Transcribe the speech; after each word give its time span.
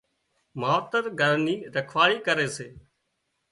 ماوتر 0.59 1.03
گھر 1.19 1.33
نِي 1.45 1.55
رکواۯي 1.75 2.17
ڪري 2.25 2.47
سي 2.55 2.67